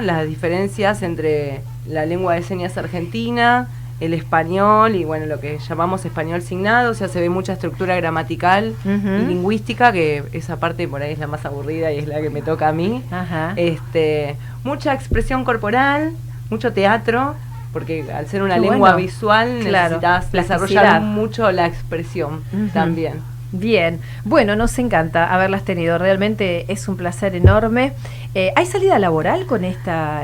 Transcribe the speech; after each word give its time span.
las 0.00 0.26
diferencias 0.26 1.02
entre 1.02 1.62
la 1.86 2.06
lengua 2.06 2.34
de 2.34 2.42
señas 2.42 2.78
argentina, 2.78 3.68
el 4.00 4.14
español 4.14 4.94
y 4.94 5.04
bueno, 5.04 5.26
lo 5.26 5.40
que 5.40 5.58
llamamos 5.58 6.04
español 6.04 6.42
signado, 6.42 6.92
o 6.92 6.94
sea, 6.94 7.08
se 7.08 7.20
ve 7.20 7.28
mucha 7.28 7.52
estructura 7.52 7.96
gramatical 7.96 8.74
y 8.84 9.24
lingüística, 9.26 9.92
que 9.92 10.22
esa 10.32 10.58
parte 10.58 10.86
por 10.88 11.02
ahí 11.02 11.12
es 11.12 11.18
la 11.18 11.26
más 11.26 11.44
aburrida 11.44 11.92
y 11.92 11.98
es 11.98 12.06
la 12.08 12.20
que 12.20 12.30
me 12.30 12.42
toca 12.42 12.68
a 12.68 12.72
mí. 12.72 13.02
Este, 13.56 14.36
mucha 14.64 14.94
expresión 14.94 15.44
corporal, 15.44 16.12
mucho 16.50 16.72
teatro, 16.72 17.34
porque 17.72 18.04
al 18.12 18.26
ser 18.28 18.42
una 18.42 18.58
lengua 18.58 18.94
visual 18.96 19.64
necesitas 19.64 20.30
desarrollar 20.32 21.00
mucho 21.00 21.50
la 21.52 21.66
expresión 21.66 22.42
también. 22.72 23.14
Bien, 23.52 24.00
bueno, 24.24 24.56
nos 24.56 24.78
encanta 24.78 25.32
haberlas 25.32 25.62
tenido, 25.64 25.98
realmente 25.98 26.64
es 26.72 26.88
un 26.88 26.96
placer 26.96 27.36
enorme. 27.36 27.92
Eh, 28.34 28.50
¿Hay 28.56 28.64
salida 28.64 28.98
laboral 28.98 29.44
con 29.44 29.64
esta? 29.64 30.20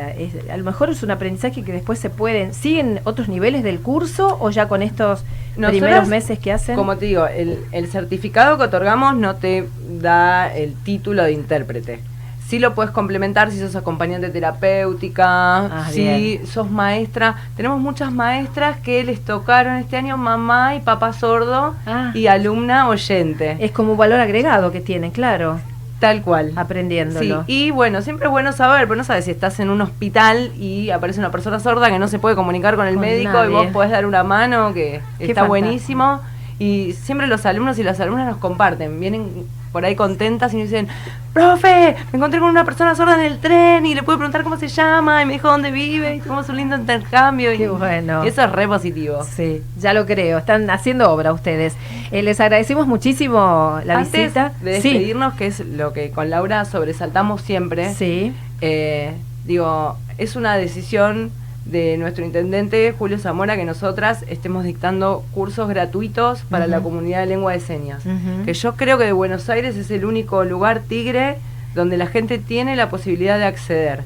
a 0.50 0.56
lo 0.56 0.64
mejor 0.64 0.88
es 0.88 1.02
un 1.02 1.10
aprendizaje 1.10 1.62
que 1.62 1.72
después 1.72 1.98
se 1.98 2.08
pueden, 2.08 2.54
¿siguen 2.54 3.00
otros 3.04 3.28
niveles 3.28 3.62
del 3.62 3.80
curso 3.80 4.38
o 4.40 4.48
ya 4.50 4.66
con 4.66 4.82
estos 4.82 5.24
primeros 5.54 6.08
meses 6.08 6.38
que 6.38 6.52
hacen? 6.52 6.74
Como 6.74 6.96
te 6.96 7.04
digo, 7.04 7.26
el, 7.26 7.58
el 7.72 7.88
certificado 7.88 8.56
que 8.56 8.64
otorgamos 8.64 9.14
no 9.14 9.36
te 9.36 9.68
da 10.00 10.54
el 10.54 10.74
título 10.82 11.22
de 11.22 11.32
intérprete 11.32 12.00
sí 12.48 12.58
lo 12.58 12.74
puedes 12.74 12.92
complementar 12.92 13.50
si 13.50 13.58
sos 13.58 13.76
acompañante 13.76 14.30
terapéutica, 14.30 15.58
ah, 15.66 15.88
si 15.90 16.40
sos 16.46 16.70
maestra. 16.70 17.36
Tenemos 17.56 17.78
muchas 17.78 18.10
maestras 18.10 18.78
que 18.78 19.04
les 19.04 19.22
tocaron 19.22 19.76
este 19.76 19.98
año 19.98 20.16
mamá 20.16 20.74
y 20.74 20.80
papá 20.80 21.12
sordo 21.12 21.76
ah. 21.86 22.10
y 22.14 22.26
alumna 22.26 22.88
oyente. 22.88 23.58
Es 23.60 23.70
como 23.70 23.92
un 23.92 23.98
valor 23.98 24.18
agregado 24.20 24.72
que 24.72 24.80
tienen, 24.80 25.10
claro. 25.10 25.60
Tal 26.00 26.22
cual. 26.22 26.52
Aprendiéndolo. 26.56 27.44
Sí, 27.44 27.66
y 27.66 27.70
bueno, 27.70 28.00
siempre 28.02 28.26
es 28.26 28.30
bueno 28.30 28.52
saber, 28.52 28.86
pero 28.86 28.96
no 28.96 29.04
sabes 29.04 29.26
si 29.26 29.32
estás 29.32 29.60
en 29.60 29.68
un 29.68 29.80
hospital 29.80 30.52
y 30.56 30.90
aparece 30.90 31.18
una 31.18 31.30
persona 31.30 31.60
sorda 31.60 31.90
que 31.90 31.98
no 31.98 32.08
se 32.08 32.18
puede 32.18 32.36
comunicar 32.36 32.76
con 32.76 32.86
el 32.86 32.96
médico 32.96 33.44
y 33.44 33.48
vos 33.48 33.66
podés 33.66 33.90
dar 33.90 34.06
una 34.06 34.22
mano, 34.22 34.72
que 34.72 35.02
está 35.18 35.42
buenísimo. 35.42 36.20
Y 36.58 36.94
siempre 36.94 37.26
los 37.26 37.44
alumnos 37.46 37.78
y 37.78 37.82
las 37.82 38.00
alumnas 38.00 38.26
nos 38.26 38.38
comparten, 38.38 38.98
vienen 38.98 39.46
por 39.78 39.84
ahí 39.84 39.94
contentas 39.94 40.52
y 40.54 40.56
me 40.56 40.64
dicen, 40.64 40.88
profe, 41.32 41.94
me 42.10 42.16
encontré 42.16 42.40
con 42.40 42.48
una 42.48 42.64
persona 42.64 42.96
sorda 42.96 43.14
en 43.14 43.30
el 43.30 43.38
tren 43.38 43.86
y 43.86 43.94
le 43.94 44.02
pude 44.02 44.16
preguntar 44.16 44.42
cómo 44.42 44.56
se 44.56 44.66
llama 44.66 45.22
y 45.22 45.24
me 45.24 45.34
dijo 45.34 45.46
dónde 45.46 45.70
vive 45.70 46.16
y 46.16 46.18
tuvimos 46.18 46.48
un 46.48 46.56
lindo 46.56 46.74
intercambio. 46.74 47.52
Qué 47.56 47.68
bueno. 47.68 48.24
eso 48.24 48.42
es 48.42 48.50
re 48.50 48.66
positivo. 48.66 49.22
Sí, 49.22 49.62
ya 49.78 49.92
lo 49.92 50.04
creo. 50.04 50.38
Están 50.38 50.68
haciendo 50.68 51.08
obra 51.12 51.32
ustedes. 51.32 51.76
Eh, 52.10 52.24
les 52.24 52.40
agradecemos 52.40 52.88
muchísimo 52.88 53.78
la 53.84 53.98
visita. 53.98 54.52
De 54.62 54.72
despedirnos, 54.72 55.34
que 55.34 55.46
es 55.46 55.60
lo 55.60 55.92
que 55.92 56.10
con 56.10 56.28
Laura 56.28 56.64
sobresaltamos 56.64 57.40
siempre. 57.42 57.94
Sí. 57.94 58.32
Eh, 58.60 59.12
digo, 59.44 59.96
es 60.16 60.34
una 60.34 60.56
decisión 60.56 61.30
de 61.68 61.98
nuestro 61.98 62.24
intendente 62.24 62.94
Julio 62.98 63.18
Zamora 63.18 63.56
que 63.56 63.64
nosotras 63.64 64.24
estemos 64.28 64.64
dictando 64.64 65.24
cursos 65.34 65.68
gratuitos 65.68 66.40
para 66.48 66.66
la 66.66 66.80
comunidad 66.80 67.20
de 67.20 67.26
lengua 67.26 67.52
de 67.52 67.60
señas. 67.60 68.02
Que 68.44 68.54
yo 68.54 68.74
creo 68.74 68.98
que 68.98 69.04
de 69.04 69.12
Buenos 69.12 69.48
Aires 69.50 69.76
es 69.76 69.90
el 69.90 70.04
único 70.04 70.44
lugar 70.44 70.80
tigre 70.80 71.36
donde 71.74 71.96
la 71.96 72.06
gente 72.06 72.38
tiene 72.38 72.74
la 72.74 72.88
posibilidad 72.88 73.38
de 73.38 73.44
acceder. 73.44 74.02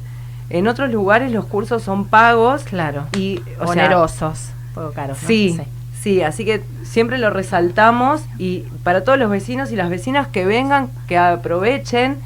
En 0.51 0.67
otros 0.67 0.91
lugares 0.91 1.33
los 1.33 1.47
cursos 1.47 1.83
son 1.83 2.07
pagos. 2.07 2.65
Claro. 2.65 3.07
Y 3.17 3.41
onerosos. 3.61 4.51
poco 4.75 4.93
caros. 4.93 5.19
Sí, 5.19 5.59
sí, 6.01 6.23
así 6.23 6.45
que 6.45 6.63
siempre 6.83 7.19
lo 7.19 7.31
resaltamos 7.31 8.23
y 8.39 8.65
para 8.83 9.05
todos 9.05 9.19
los 9.19 9.31
vecinos 9.31 9.71
y 9.71 9.77
las 9.77 9.89
vecinas 9.89 10.27
que 10.27 10.45
vengan, 10.45 10.91
que 11.07 11.17
aprovechen 11.17 12.17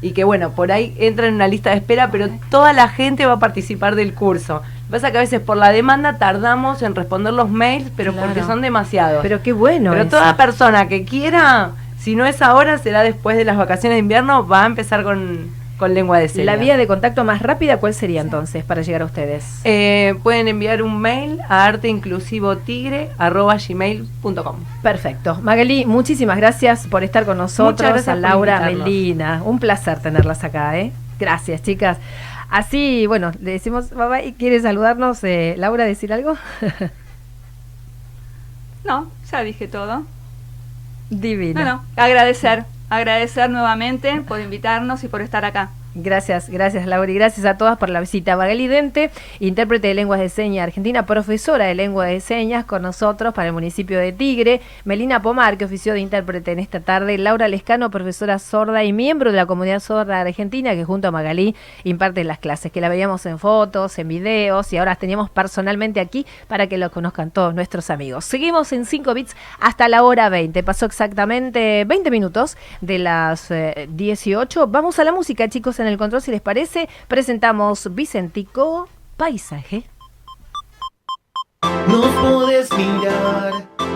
y 0.00 0.12
que 0.12 0.22
bueno, 0.22 0.52
por 0.52 0.70
ahí 0.70 0.94
entran 0.98 1.30
en 1.30 1.34
una 1.34 1.48
lista 1.48 1.70
de 1.70 1.76
espera, 1.76 2.10
pero 2.10 2.28
toda 2.50 2.72
la 2.72 2.88
gente 2.88 3.26
va 3.26 3.34
a 3.34 3.38
participar 3.38 3.96
del 3.96 4.14
curso. 4.14 4.62
Pasa 4.94 5.10
que 5.10 5.18
a 5.18 5.22
veces 5.22 5.40
por 5.40 5.56
la 5.56 5.72
demanda 5.72 6.18
tardamos 6.18 6.80
en 6.82 6.94
responder 6.94 7.32
los 7.32 7.50
mails, 7.50 7.90
pero 7.96 8.14
porque 8.14 8.44
son 8.44 8.60
demasiados. 8.60 9.22
Pero 9.22 9.42
qué 9.42 9.52
bueno. 9.52 9.90
Pero 9.90 10.06
toda 10.06 10.36
persona 10.36 10.86
que 10.86 11.04
quiera, 11.04 11.72
si 11.98 12.14
no 12.14 12.24
es 12.26 12.40
ahora, 12.40 12.78
será 12.78 13.02
después 13.02 13.36
de 13.36 13.44
las 13.44 13.56
vacaciones 13.56 13.96
de 13.96 13.98
invierno, 13.98 14.46
va 14.46 14.62
a 14.62 14.66
empezar 14.66 15.02
con, 15.02 15.50
con 15.78 15.94
lengua 15.94 16.20
de 16.20 16.28
señas. 16.28 16.46
¿La 16.46 16.54
vía 16.54 16.76
de 16.76 16.86
contacto 16.86 17.24
más 17.24 17.42
rápida 17.42 17.78
cuál 17.78 17.92
sería 17.92 18.20
entonces 18.20 18.62
para 18.62 18.82
llegar 18.82 19.02
a 19.02 19.06
ustedes? 19.06 19.62
Eh, 19.64 20.14
pueden 20.22 20.46
enviar 20.46 20.80
un 20.80 21.00
mail 21.00 21.40
a 21.48 21.64
arteinclusivotigre.gmail.com 21.64 24.56
Perfecto. 24.80 25.40
Magali, 25.42 25.86
muchísimas 25.86 26.36
gracias 26.36 26.86
por 26.86 27.02
estar 27.02 27.24
con 27.24 27.36
nosotros. 27.36 28.06
a 28.06 28.14
Laura 28.14 28.60
Melina. 28.60 29.42
Un 29.44 29.58
placer 29.58 29.98
tenerlas 29.98 30.44
acá, 30.44 30.78
¿eh? 30.78 30.92
Gracias, 31.18 31.62
chicas. 31.62 31.98
Así, 32.50 33.06
bueno, 33.06 33.32
le 33.40 33.52
decimos 33.52 33.86
papá 33.86 34.22
y 34.22 34.32
quiere 34.32 34.60
saludarnos. 34.60 35.22
Eh, 35.24 35.54
Laura, 35.58 35.84
¿decir 35.84 36.12
algo? 36.12 36.36
no, 38.84 39.10
ya 39.30 39.42
dije 39.42 39.68
todo. 39.68 40.04
Divino. 41.10 41.54
Bueno, 41.54 41.84
agradecer, 41.96 42.64
agradecer 42.90 43.50
nuevamente 43.50 44.20
por 44.22 44.40
invitarnos 44.40 45.04
y 45.04 45.08
por 45.08 45.20
estar 45.20 45.44
acá. 45.44 45.70
Gracias, 45.96 46.50
gracias 46.50 46.86
Laura 46.86 47.08
y 47.08 47.14
gracias 47.14 47.46
a 47.46 47.56
todas 47.56 47.78
por 47.78 47.88
la 47.88 48.00
visita. 48.00 48.36
Magali 48.36 48.66
Dente, 48.66 49.12
intérprete 49.38 49.86
de 49.86 49.94
lenguas 49.94 50.18
de 50.18 50.28
señas 50.28 50.64
argentina, 50.64 51.06
profesora 51.06 51.66
de 51.66 51.76
lengua 51.76 52.06
de 52.06 52.18
señas 52.18 52.64
con 52.64 52.82
nosotros 52.82 53.32
para 53.32 53.46
el 53.46 53.52
municipio 53.52 54.00
de 54.00 54.10
Tigre. 54.10 54.60
Melina 54.84 55.22
Pomar, 55.22 55.56
que 55.56 55.66
ofició 55.66 55.92
de 55.92 56.00
intérprete 56.00 56.50
en 56.50 56.58
esta 56.58 56.80
tarde. 56.80 57.16
Laura 57.16 57.46
Lescano, 57.46 57.92
profesora 57.92 58.40
sorda 58.40 58.82
y 58.82 58.92
miembro 58.92 59.30
de 59.30 59.36
la 59.36 59.46
comunidad 59.46 59.78
sorda 59.78 60.20
argentina, 60.22 60.74
que 60.74 60.84
junto 60.84 61.06
a 61.06 61.10
Magalí 61.12 61.54
imparte 61.84 62.24
las 62.24 62.40
clases, 62.40 62.72
que 62.72 62.80
la 62.80 62.88
veíamos 62.88 63.24
en 63.26 63.38
fotos, 63.38 63.96
en 64.00 64.08
videos 64.08 64.72
y 64.72 64.78
ahora 64.78 64.90
las 64.90 64.98
teníamos 64.98 65.30
personalmente 65.30 66.00
aquí 66.00 66.26
para 66.48 66.66
que 66.66 66.76
lo 66.76 66.90
conozcan 66.90 67.30
todos 67.30 67.54
nuestros 67.54 67.88
amigos. 67.90 68.24
Seguimos 68.24 68.72
en 68.72 68.84
5 68.84 69.14
bits 69.14 69.36
hasta 69.60 69.88
la 69.88 70.02
hora 70.02 70.28
20. 70.28 70.60
Pasó 70.64 70.86
exactamente 70.86 71.84
20 71.84 72.10
minutos 72.10 72.56
de 72.80 72.98
las 72.98 73.52
18. 73.88 74.62
Eh, 74.62 74.66
Vamos 74.68 74.98
a 74.98 75.04
la 75.04 75.12
música, 75.12 75.48
chicos 75.48 75.78
el 75.86 75.98
control, 75.98 76.22
si 76.22 76.30
les 76.30 76.40
parece, 76.40 76.88
presentamos 77.08 77.94
Vicentico 77.94 78.88
Paisaje. 79.16 79.84
Nos 81.88 82.06
podés 82.16 82.72
mirar, 82.72 83.52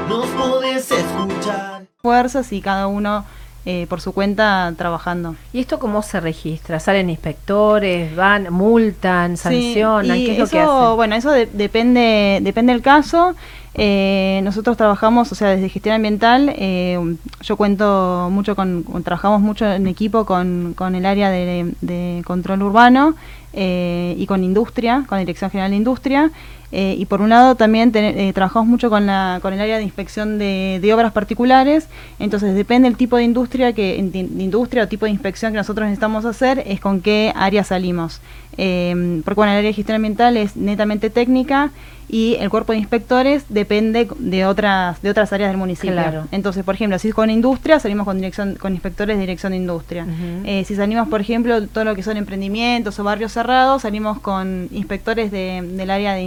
nos 0.09 0.27
podés 0.29 0.91
escuchar. 0.91 1.87
Fuerzas 2.01 2.53
y 2.53 2.61
cada 2.61 2.87
uno 2.87 3.25
eh, 3.67 3.87
por 3.89 4.01
su 4.01 4.13
cuenta 4.13 4.73
trabajando. 4.77 5.37
¿Y 5.53 5.61
esto 5.61 5.79
cómo 5.79 6.03
se 6.03 6.21
registra? 6.21 6.81
¿Salen 6.81 7.11
inspectores, 7.11 8.15
van, 8.17 8.53
multan, 8.53 9.37
sancionan? 9.37 10.17
¿Qué 10.17 10.33
es 10.33 10.39
lo 10.39 10.47
que 10.47 10.61
hacen? 10.61 10.97
Bueno, 10.97 11.15
eso 11.17 11.31
depende, 11.31 12.41
depende 12.43 12.73
del 12.73 12.83
caso. 12.83 13.35
Eh, 13.81 14.41
nosotros 14.43 14.77
trabajamos, 14.77 15.31
o 15.31 15.37
sea, 15.37 15.51
desde 15.51 15.69
gestión 15.69 15.95
ambiental, 15.95 16.53
eh, 16.57 16.99
yo 17.43 17.57
cuento 17.57 18.29
mucho 18.29 18.57
con, 18.57 18.85
trabajamos 19.05 19.41
mucho 19.41 19.71
en 19.71 19.87
equipo 19.87 20.27
con, 20.27 20.75
con 20.77 20.97
el 20.97 21.07
área 21.07 21.31
de, 21.31 22.23
control 22.25 22.65
urbano 22.65 23.15
eh, 23.53 24.17
y 24.19 24.27
con 24.27 24.43
industria, 24.43 25.05
con 25.07 25.21
Dirección 25.21 25.53
General 25.53 25.71
de 25.71 25.77
Industria. 25.77 26.31
Y 26.71 27.05
por 27.07 27.23
un 27.23 27.31
lado 27.31 27.55
también 27.55 27.93
trabajamos 28.35 28.69
mucho 28.69 28.91
con, 28.91 29.07
la, 29.07 29.39
con 29.41 29.55
el 29.55 29.61
área 29.61 29.79
de 29.79 29.85
inspección 29.85 30.39
de, 30.39 30.79
de, 30.83 30.95
obras 30.95 31.13
particulares, 31.13 31.89
entonces 32.19 32.55
depende 32.55 32.89
del 32.89 32.99
tipo 32.99 33.17
de 33.17 33.25
industria, 33.25 33.73
que, 33.73 34.03
de 34.03 34.19
industria 34.19 34.85
o 34.85 34.89
tipo 34.89 35.07
de 35.07 35.13
inspección 35.13 35.53
que 35.53 35.59
nosotros 35.59 35.87
necesitamos 35.87 36.25
hacer, 36.25 36.63
es 36.67 36.81
con 36.81 37.01
qué 37.01 37.33
área 37.35 37.65
salimos. 37.65 38.21
porque 38.51 39.35
bueno, 39.35 39.53
el 39.53 39.59
área 39.59 39.69
de 39.71 39.73
gestión 39.73 39.97
ambiental 39.97 40.37
es 40.37 40.57
netamente 40.57 41.11
técnica 41.11 41.71
y 42.09 42.37
el 42.41 42.49
cuerpo 42.49 42.73
de 42.73 42.79
inspectores 42.79 43.45
depende 43.51 44.09
de 44.19 44.47
otras 44.47 45.01
de 45.03 45.11
otras 45.11 45.33
áreas 45.33 45.51
del 45.51 45.59
municipio. 45.59 46.27
Entonces, 46.31 46.65
por 46.65 46.75
ejemplo, 46.75 46.99
si 46.99 47.09
es 47.09 47.15
con 47.15 47.29
industria, 47.31 47.79
salimos 47.81 48.07
con 48.07 48.17
dirección 48.17 48.55
con 48.55 48.73
inspectores 48.73 49.17
de 49.17 49.21
dirección 49.21 49.53
de 49.53 49.59
industria. 49.59 50.07
Eh, 50.45 50.65
si 50.65 50.75
salimos, 50.75 51.09
por 51.09 51.21
ejemplo, 51.21 51.67
todo 51.67 51.85
lo 51.85 51.95
que 51.95 52.03
son 52.03 52.17
emprendimientos 52.17 52.99
o 52.99 53.05
barrios 53.05 53.33
cerrados, 53.33 53.83
salimos 53.83 54.21
con 54.21 54.69
inspectores 54.73 55.31
de, 55.31 55.63
del 55.63 55.91
área 55.91 56.15
de, 56.15 56.23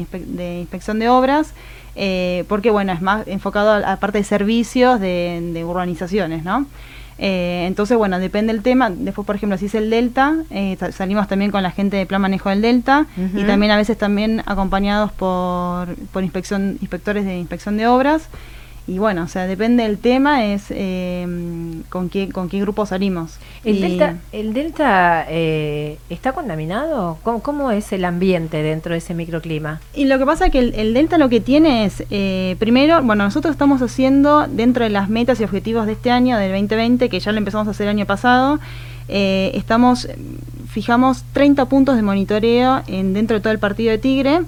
inspección 0.61 0.99
de 0.99 1.09
obras. 1.09 1.53
Eh, 1.93 2.45
porque 2.47 2.71
bueno, 2.71 2.93
es 2.93 3.01
más 3.01 3.27
enfocado 3.27 3.71
a 3.71 3.79
la 3.79 3.97
parte 3.97 4.19
de 4.19 4.23
servicios 4.23 5.01
de, 5.01 5.51
de 5.53 5.65
urbanizaciones, 5.65 6.45
¿no? 6.45 6.65
Eh, 7.23 7.65
entonces, 7.67 7.95
bueno, 7.97 8.17
depende 8.17 8.51
del 8.51 8.63
tema. 8.63 8.89
Después, 8.89 9.27
por 9.27 9.35
ejemplo, 9.35 9.55
si 9.55 9.67
es 9.67 9.75
el 9.75 9.91
Delta, 9.91 10.37
eh, 10.49 10.75
salimos 10.91 11.27
también 11.27 11.51
con 11.51 11.61
la 11.61 11.69
gente 11.69 11.95
de 11.95 12.07
Plan 12.07 12.19
Manejo 12.19 12.49
del 12.49 12.63
Delta 12.63 13.05
y 13.15 13.43
también 13.43 13.71
a 13.71 13.77
veces 13.77 13.95
también 13.95 14.41
acompañados 14.47 15.11
por, 15.11 15.95
por 16.11 16.23
inspección, 16.23 16.79
inspectores 16.81 17.23
de 17.23 17.37
inspección 17.37 17.77
de 17.77 17.85
obras. 17.85 18.27
Y 18.87 18.97
bueno, 18.97 19.23
o 19.23 19.27
sea, 19.27 19.45
depende 19.45 19.83
del 19.83 19.99
tema, 19.99 20.45
es 20.45 20.65
eh, 20.69 21.25
con, 21.89 22.09
qué, 22.09 22.29
con 22.29 22.49
qué 22.49 22.59
grupo 22.59 22.85
salimos. 22.85 23.37
¿El 23.63 23.79
Delta, 23.79 24.17
el 24.31 24.53
delta 24.53 25.25
eh, 25.29 25.97
está 26.09 26.33
contaminado? 26.33 27.17
¿Cómo, 27.21 27.71
es 27.71 27.93
el 27.93 28.05
ambiente 28.05 28.63
dentro 28.63 28.93
de 28.93 28.97
ese 28.97 29.13
microclima? 29.13 29.79
Y 29.93 30.05
lo 30.05 30.17
que 30.17 30.25
pasa 30.25 30.47
es 30.47 30.51
que 30.51 30.59
el, 30.59 30.93
Delta 30.93 31.17
lo 31.19 31.29
que 31.29 31.39
tiene 31.39 31.85
es, 31.85 32.03
eh, 32.09 32.55
primero, 32.59 33.01
bueno, 33.03 33.23
nosotros 33.23 33.51
estamos 33.51 33.81
haciendo 33.81 34.47
dentro 34.47 34.83
de 34.83 34.89
las 34.89 35.09
metas 35.09 35.39
y 35.39 35.43
objetivos 35.43 35.85
de 35.85 35.93
este 35.93 36.09
año, 36.09 36.37
del 36.37 36.51
2020, 36.51 37.07
que 37.07 37.19
ya 37.19 37.31
lo 37.31 37.37
empezamos 37.37 37.67
a 37.67 37.71
hacer 37.71 37.85
el 37.85 37.91
año 37.91 38.05
pasado, 38.05 38.59
estamos 39.07 40.07
fijamos 40.71 41.25
30 41.33 41.65
puntos 41.65 41.97
de 41.97 42.01
monitoreo 42.01 42.81
en, 42.87 43.13
dentro 43.13 43.35
de 43.35 43.41
todo 43.41 43.51
el 43.51 43.59
partido 43.59 43.91
de 43.91 43.97
Tigre, 43.97 44.39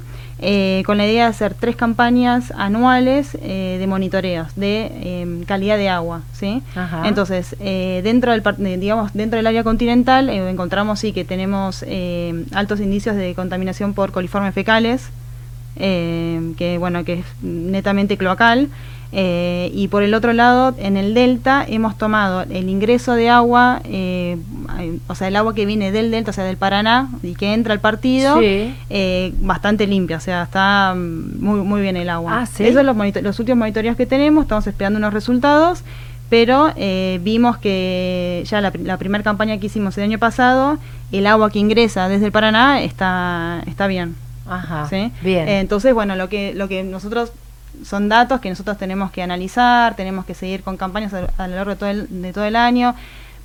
eh, 0.45 0.83
con 0.85 0.97
la 0.97 1.05
idea 1.05 1.23
de 1.23 1.29
hacer 1.29 1.53
tres 1.53 1.75
campañas 1.75 2.51
anuales 2.57 3.37
eh, 3.41 3.77
de 3.79 3.87
monitoreos 3.87 4.53
de 4.55 5.21
em, 5.21 5.43
calidad 5.45 5.77
de 5.77 5.87
agua. 5.89 6.21
¿sí? 6.33 6.61
Ajá. 6.75 7.07
Entonces, 7.07 7.55
eh, 7.61 8.01
dentro, 8.03 8.31
del, 8.33 8.43
de- 8.57 8.77
digamos, 8.77 9.13
dentro 9.13 9.37
del 9.37 9.47
área 9.47 9.63
continental 9.63 10.29
eh, 10.29 10.49
encontramos 10.49 10.99
sí 10.99 11.13
que 11.13 11.23
tenemos 11.23 11.83
eh, 11.87 12.45
altos 12.53 12.79
indicios 12.81 13.15
de 13.15 13.33
contaminación 13.35 13.93
por 13.93 14.11
coliformes 14.11 14.53
fecales, 14.53 15.09
que 16.57 16.77
bueno 16.79 17.03
que 17.03 17.13
es 17.13 17.25
netamente 17.41 18.17
cloacal. 18.17 18.69
Eh, 19.15 19.69
y 19.75 19.89
por 19.89 20.01
el 20.01 20.15
otro 20.15 20.33
lado, 20.33 20.73
en 20.79 20.97
el 20.97 21.13
delta 21.13 21.63
hemos 21.67 21.97
tomado 21.99 22.41
el 22.49 22.67
ingreso 22.67 23.13
de 23.13 23.29
agua, 23.29 23.79
eh, 23.85 24.37
o 25.07 25.13
sea, 25.13 25.27
el 25.27 25.35
agua 25.35 25.53
que 25.53 25.67
viene 25.67 25.91
del 25.91 26.09
delta, 26.09 26.31
o 26.31 26.33
sea, 26.33 26.43
del 26.45 26.57
Paraná, 26.57 27.09
y 27.21 27.35
que 27.35 27.53
entra 27.53 27.73
al 27.73 27.79
partido, 27.79 28.39
Sí. 28.39 28.73
eh, 28.89 29.31
bastante 29.39 29.85
limpia, 29.85 30.17
o 30.17 30.19
sea, 30.19 30.41
está 30.43 30.95
mm, 30.95 31.39
muy, 31.43 31.59
muy 31.61 31.81
bien 31.81 31.95
el 31.95 32.09
agua. 32.09 32.41
Ah, 32.41 32.45
¿sí? 32.47 32.63
Esos 32.63 32.83
son 32.83 32.97
los, 33.23 33.39
últimos 33.39 33.59
monitoreos 33.59 33.95
que 33.95 34.07
tenemos, 34.07 34.45
estamos 34.45 34.65
esperando 34.65 34.97
unos 34.97 35.13
resultados, 35.13 35.83
pero 36.31 36.71
eh, 36.75 37.19
vimos 37.21 37.57
que 37.57 38.43
ya 38.47 38.61
la, 38.61 38.71
pri- 38.71 38.83
la 38.83 38.97
primera 38.97 39.23
campaña 39.23 39.59
que 39.59 39.67
hicimos 39.67 39.95
el 39.99 40.05
año 40.05 40.17
pasado, 40.17 40.79
el 41.11 41.27
agua 41.27 41.51
que 41.51 41.59
ingresa 41.59 42.09
desde 42.09 42.25
el 42.25 42.31
Paraná 42.31 42.81
está, 42.81 43.61
está 43.67 43.85
bien. 43.85 44.15
Ajá. 44.49 44.87
¿sí? 44.89 45.11
Bien. 45.21 45.47
Entonces, 45.47 45.93
bueno, 45.93 46.15
lo 46.15 46.29
que, 46.29 46.53
lo 46.55 46.67
que 46.67 46.81
nosotros 46.83 47.31
son 47.83 48.09
datos 48.09 48.39
que 48.39 48.49
nosotros 48.49 48.77
tenemos 48.77 49.11
que 49.11 49.21
analizar, 49.21 49.95
tenemos 49.95 50.25
que 50.25 50.33
seguir 50.33 50.63
con 50.63 50.77
campañas 50.77 51.13
a, 51.13 51.47
lo 51.47 51.55
largo 51.55 51.71
de 51.71 51.77
todo, 51.77 51.89
el, 51.89 52.21
de 52.21 52.33
todo 52.33 52.45
el 52.45 52.55
año, 52.55 52.95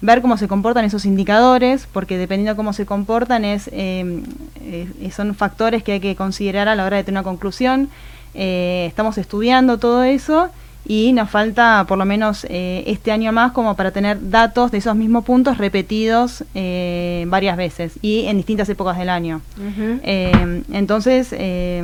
ver 0.00 0.22
cómo 0.22 0.36
se 0.36 0.48
comportan 0.48 0.84
esos 0.84 1.04
indicadores, 1.04 1.88
porque 1.92 2.19
dependiendo 2.19 2.52
de 2.52 2.56
cómo 2.56 2.72
se 2.72 2.86
comportan 2.86 3.44
es, 3.44 3.69
eh, 3.72 4.22
eh, 4.60 5.10
son 5.14 5.34
factores 5.34 5.82
que 5.82 5.92
hay 5.92 6.00
que 6.00 6.14
considerar 6.14 6.69
a 6.69 6.75
la 6.75 6.84
hora 6.84 6.96
de 6.98 7.04
tener 7.04 7.20
una 7.20 7.25
conclusión. 7.25 7.88
Eh, 8.34 8.86
estamos 8.86 9.19
estudiando 9.19 9.78
todo 9.78 10.04
eso 10.04 10.50
y 10.88 11.12
nos 11.12 11.29
falta 11.31 11.85
por 11.87 11.99
lo 11.99 12.05
menos 12.06 12.44
eh, 12.49 12.82
este 12.87 13.12
año 13.12 13.31
más 13.31 13.52
como 13.52 13.76
para 13.76 13.90
tener 13.90 14.31
datos 14.31 14.70
de 14.70 14.79
esos 14.79 14.96
mismos 14.96 15.23
puntos 15.25 15.58
repetidos 15.58 16.44
eh, 16.55 17.25
varias 17.29 17.56
veces 17.58 17.93
y 18.02 18.25
en 18.25 18.38
distintas 18.38 18.69
épocas 18.70 18.96
del 18.99 19.11
año. 19.11 19.43
Ujú. 19.58 20.00
Eh, 20.02 20.62
entonces, 20.73 21.29
eh, 21.32 21.82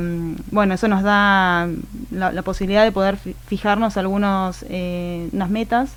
bueno, 0.51 0.73
eso 0.73 0.87
nos 0.87 1.03
da 1.03 1.67
la, 2.11 2.31
la 2.31 2.41
posibilidad 2.41 2.83
de 2.83 2.91
poder 2.91 3.17
fi- 3.17 3.35
fijarnos 3.47 3.95
algunos 3.97 4.65
eh, 4.69 5.29
unas 5.31 5.49
metas 5.51 5.91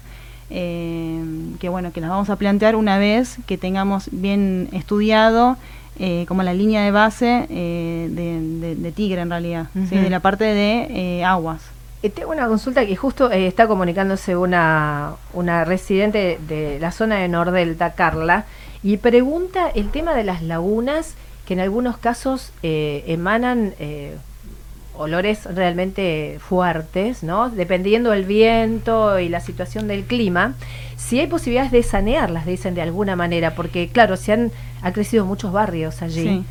eh, 0.50 1.22
que 1.60 1.68
bueno 1.68 1.92
que 1.92 2.00
las 2.00 2.10
vamos 2.10 2.30
a 2.30 2.36
plantear 2.36 2.74
una 2.76 2.98
vez 2.98 3.36
que 3.46 3.58
tengamos 3.58 4.08
bien 4.12 4.68
estudiado 4.72 5.56
eh, 5.98 6.24
como 6.28 6.42
la 6.42 6.54
línea 6.54 6.82
de 6.82 6.90
base 6.90 7.46
eh, 7.50 8.08
de, 8.10 8.40
de- 8.68 8.76
de 8.76 8.92
Tigre 8.92 9.20
en 9.22 9.30
realidad, 9.30 9.66
¿sí? 9.88 9.96
De 9.96 10.10
la 10.10 10.20
parte 10.20 10.44
de 10.44 10.86
eh, 11.20 11.24
aguas. 11.24 11.60
Eh, 12.02 12.10
tengo 12.10 12.30
una 12.30 12.46
consulta 12.46 12.86
que 12.86 12.94
justo 12.94 13.30
eh, 13.30 13.48
está 13.48 13.66
comunicándose 13.66 14.36
una, 14.36 15.14
una 15.32 15.64
residente 15.64 16.38
de 16.46 16.78
la 16.80 16.92
zona 16.92 17.16
de 17.16 17.28
Nordelta, 17.28 17.94
Carla, 17.94 18.44
y 18.82 18.98
pregunta 18.98 19.68
el 19.68 19.90
tema 19.90 20.14
de 20.14 20.24
las 20.24 20.42
lagunas 20.42 21.14
que 21.44 21.54
en 21.54 21.60
algunos 21.60 21.96
casos 21.96 22.52
eh, 22.62 23.04
emanan 23.08 23.74
eh, 23.80 24.16
olores 24.96 25.44
realmente 25.46 26.38
fuertes, 26.40 27.22
¿no? 27.22 27.50
Dependiendo 27.50 28.10
del 28.10 28.24
viento 28.24 29.18
y 29.18 29.28
la 29.28 29.40
situación 29.40 29.88
del 29.88 30.04
clima, 30.04 30.54
si 30.96 31.20
hay 31.20 31.26
posibilidades 31.26 31.72
de 31.72 31.82
sanearlas, 31.82 32.46
dicen 32.46 32.74
de 32.74 32.82
alguna 32.82 33.16
manera, 33.16 33.54
porque 33.54 33.88
claro, 33.88 34.16
se 34.16 34.32
han, 34.32 34.52
han 34.82 34.92
crecido 34.92 35.24
muchos 35.24 35.52
barrios 35.52 36.02
allí. 36.02 36.22
Sí. 36.22 36.44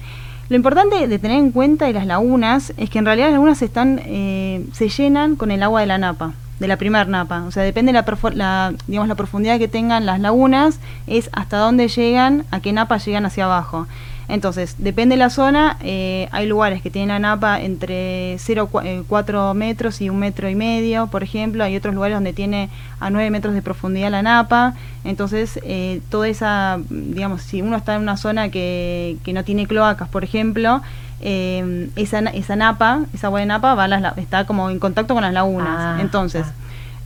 Lo 0.49 0.55
importante 0.55 1.07
de 1.07 1.19
tener 1.19 1.39
en 1.39 1.51
cuenta 1.51 1.85
de 1.85 1.93
las 1.93 2.05
lagunas 2.05 2.73
es 2.77 2.89
que 2.89 2.99
en 2.99 3.05
realidad 3.05 3.27
las 3.27 3.33
lagunas 3.33 3.61
están, 3.61 3.99
eh, 4.05 4.65
se 4.71 4.87
llenan 4.87 5.35
con 5.35 5.51
el 5.51 5.61
agua 5.61 5.81
de 5.81 5.87
la 5.87 5.97
napa, 5.97 6.31
de 6.59 6.67
la 6.69 6.77
primer 6.77 7.09
napa. 7.09 7.43
O 7.43 7.51
sea, 7.51 7.63
depende 7.63 7.91
de 7.91 8.01
la, 8.01 8.31
la, 8.33 8.73
digamos, 8.87 9.09
la 9.09 9.15
profundidad 9.15 9.59
que 9.59 9.67
tengan 9.67 10.05
las 10.05 10.21
lagunas, 10.21 10.79
es 11.05 11.29
hasta 11.33 11.57
dónde 11.57 11.89
llegan, 11.89 12.45
a 12.49 12.61
qué 12.61 12.71
napa 12.71 12.97
llegan 12.97 13.25
hacia 13.25 13.43
abajo. 13.43 13.87
Entonces, 14.29 14.75
depende 14.77 15.15
de 15.15 15.19
la 15.19 15.29
zona, 15.29 15.77
eh, 15.81 16.27
hay 16.31 16.47
lugares 16.47 16.81
que 16.81 16.89
tienen 16.89 17.09
la 17.09 17.19
napa 17.19 17.61
entre 17.61 18.37
0,4 18.39 19.53
metros 19.53 20.01
y 20.01 20.09
un 20.09 20.19
metro 20.19 20.49
y 20.49 20.55
medio, 20.55 21.07
por 21.07 21.23
ejemplo, 21.23 21.63
hay 21.63 21.77
otros 21.77 21.95
lugares 21.95 22.15
donde 22.17 22.33
tiene 22.33 22.69
a 22.99 23.09
9 23.09 23.29
metros 23.29 23.53
de 23.53 23.61
profundidad 23.61 24.11
la 24.11 24.21
napa, 24.21 24.73
entonces 25.05 25.59
eh, 25.63 26.01
toda 26.09 26.27
esa, 26.27 26.77
digamos, 26.89 27.41
si 27.41 27.61
uno 27.61 27.77
está 27.77 27.95
en 27.95 28.01
una 28.01 28.17
zona 28.17 28.49
que, 28.49 29.15
que 29.23 29.31
no 29.31 29.43
tiene 29.45 29.65
cloacas, 29.65 30.09
por 30.09 30.23
ejemplo, 30.25 30.81
eh, 31.21 31.89
esa, 31.95 32.19
esa 32.19 32.55
napa, 32.57 33.01
esa 33.13 33.27
agua 33.27 33.39
de 33.39 33.45
napa 33.45 33.75
va 33.75 33.85
a 33.85 33.87
las 33.87 34.01
la- 34.01 34.13
está 34.17 34.45
como 34.45 34.69
en 34.69 34.79
contacto 34.79 35.13
con 35.13 35.23
las 35.23 35.33
lagunas, 35.33 35.69
Ah, 35.77 35.97
entonces... 36.01 36.45
ah. 36.47 36.53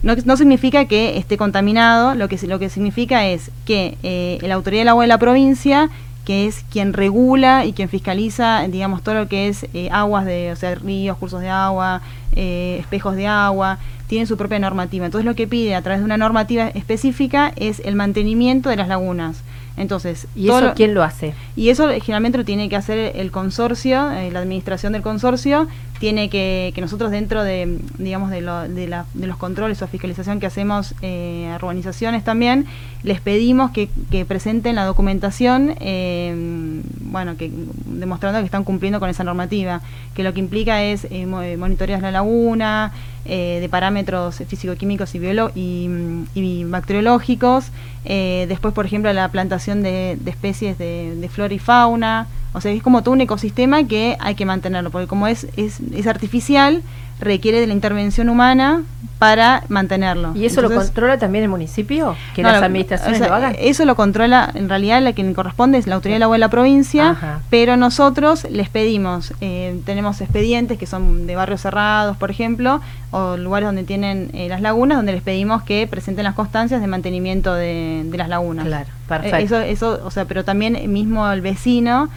No, 0.02 0.16
no 0.24 0.36
significa 0.36 0.86
que 0.86 1.16
esté 1.16 1.36
contaminado, 1.36 2.16
lo 2.16 2.26
que, 2.26 2.36
lo 2.48 2.58
que 2.58 2.68
significa 2.68 3.24
es 3.28 3.52
que 3.64 3.96
eh, 4.02 4.36
la 4.42 4.54
autoridad 4.56 4.80
del 4.80 4.88
agua 4.88 5.04
de 5.04 5.06
la 5.08 5.18
provincia, 5.18 5.90
que 6.24 6.46
es 6.46 6.64
quien 6.70 6.92
regula 6.92 7.64
y 7.64 7.72
quien 7.72 7.88
fiscaliza, 7.88 8.66
digamos, 8.68 9.02
todo 9.02 9.14
lo 9.16 9.28
que 9.28 9.48
es 9.48 9.66
eh, 9.74 9.88
aguas 9.90 10.24
de, 10.24 10.52
o 10.52 10.56
sea, 10.56 10.74
ríos, 10.76 11.16
cursos 11.16 11.40
de 11.40 11.48
agua, 11.48 12.00
eh, 12.36 12.76
espejos 12.80 13.16
de 13.16 13.26
agua, 13.26 13.78
tiene 14.06 14.26
su 14.26 14.36
propia 14.36 14.58
normativa. 14.58 15.04
Entonces 15.06 15.24
lo 15.26 15.34
que 15.34 15.46
pide 15.48 15.74
a 15.74 15.82
través 15.82 16.00
de 16.00 16.04
una 16.04 16.16
normativa 16.16 16.68
específica 16.68 17.52
es 17.56 17.80
el 17.84 17.96
mantenimiento 17.96 18.68
de 18.70 18.76
las 18.76 18.88
lagunas. 18.88 19.42
Entonces, 19.76 20.26
¿Y 20.36 20.48
eso 20.48 20.60
lo- 20.60 20.74
quién 20.74 20.92
lo 20.92 21.02
hace? 21.02 21.32
y 21.56 21.70
eso 21.70 21.88
generalmente 21.88 22.36
lo 22.36 22.44
tiene 22.44 22.68
que 22.68 22.76
hacer 22.76 23.12
el 23.16 23.30
consorcio, 23.30 24.12
eh, 24.12 24.30
la 24.30 24.40
administración 24.40 24.92
del 24.92 25.00
consorcio, 25.00 25.66
tiene 26.02 26.28
que, 26.28 26.72
que 26.74 26.80
nosotros 26.80 27.12
dentro 27.12 27.44
de, 27.44 27.78
digamos, 27.96 28.30
de, 28.32 28.40
lo- 28.40 28.68
de, 28.68 28.88
la- 28.88 29.06
de 29.14 29.28
los 29.28 29.36
controles 29.36 29.80
o 29.82 29.86
fiscalización 29.86 30.40
que 30.40 30.46
hacemos 30.46 30.96
eh, 31.00 31.48
a 31.48 31.54
urbanizaciones 31.54 32.24
también, 32.24 32.66
les 33.04 33.20
pedimos 33.20 33.70
que, 33.70 33.88
presenten 34.24 34.74
la 34.74 34.84
documentación, 34.84 35.76
eh, 35.78 36.82
bueno, 37.02 37.36
que 37.36 37.52
demostrando 37.86 38.40
que 38.40 38.46
están 38.46 38.64
cumpliendo 38.64 38.98
con 38.98 39.10
esa 39.10 39.22
normativa, 39.22 39.80
que 40.16 40.24
lo 40.24 40.34
que 40.34 40.40
implica 40.40 40.82
es 40.82 41.04
eh, 41.04 41.08
eh, 41.44 41.56
monitorear 41.56 42.02
la 42.02 42.10
laguna, 42.10 42.90
de 43.24 43.68
parámetros 43.70 44.38
físico-químicos 44.48 45.14
y, 45.14 45.18
y, 45.54 45.88
y 46.34 46.64
bacteriológicos, 46.64 47.66
después, 48.04 48.74
por 48.74 48.84
ejemplo, 48.86 49.12
la 49.12 49.28
plantación 49.28 49.84
de, 49.84 50.18
de 50.20 50.30
especies 50.32 50.76
de, 50.78 51.14
de 51.14 51.28
flora 51.28 51.54
y 51.54 51.60
fauna, 51.60 52.26
o 52.52 52.60
sea, 52.60 52.72
es 52.72 52.82
como 52.82 53.02
todo 53.02 53.12
un 53.12 53.20
ecosistema 53.20 53.84
que 53.84 54.16
hay 54.20 54.34
que 54.34 54.44
mantenerlo, 54.44 54.90
porque 54.90 55.06
como 55.06 55.26
es, 55.26 55.46
es, 55.56 55.80
es 55.94 56.06
artificial, 56.06 56.82
requiere 57.22 57.60
de 57.60 57.66
la 57.68 57.72
intervención 57.72 58.28
humana 58.28 58.82
para 59.18 59.62
mantenerlo. 59.68 60.32
¿Y 60.34 60.46
eso 60.46 60.60
lo 60.60 60.68
controla 60.68 61.16
también 61.18 61.44
el 61.44 61.50
municipio? 61.50 62.16
¿Que 62.34 62.42
no, 62.42 62.50
las 62.50 62.60
administraciones 62.60 63.20
o 63.20 63.22
sea, 63.22 63.28
lo 63.28 63.34
hagan? 63.34 63.54
Eso 63.56 63.84
lo 63.84 63.94
controla, 63.94 64.50
en 64.54 64.68
realidad 64.68 65.00
la 65.00 65.12
que 65.12 65.32
corresponde 65.32 65.78
es 65.78 65.86
la 65.86 65.94
autoridad 65.94 66.16
del 66.16 66.24
agua 66.24 66.34
de 66.34 66.40
la 66.40 66.48
provincia, 66.48 67.10
Ajá. 67.10 67.40
pero 67.48 67.76
nosotros 67.76 68.44
les 68.50 68.68
pedimos, 68.68 69.32
eh, 69.40 69.80
tenemos 69.86 70.20
expedientes 70.20 70.76
que 70.76 70.86
son 70.86 71.28
de 71.28 71.36
barrios 71.36 71.60
cerrados, 71.60 72.16
por 72.16 72.32
ejemplo, 72.32 72.80
o 73.12 73.36
lugares 73.36 73.68
donde 73.68 73.84
tienen 73.84 74.30
eh, 74.32 74.48
las 74.48 74.60
lagunas, 74.60 74.98
donde 74.98 75.12
les 75.12 75.22
pedimos 75.22 75.62
que 75.62 75.86
presenten 75.86 76.24
las 76.24 76.34
constancias 76.34 76.80
de 76.80 76.86
mantenimiento 76.88 77.54
de, 77.54 78.02
de 78.04 78.18
las 78.18 78.28
lagunas. 78.28 78.66
Claro, 78.66 78.88
Eh, 78.88 79.08
perfecto. 79.08 79.36
Eso, 79.36 79.60
eso, 79.60 80.00
o 80.04 80.10
sea, 80.10 80.24
pero 80.24 80.44
también 80.44 80.90
mismo 80.90 81.30
el 81.30 81.42
vecino 81.42 82.08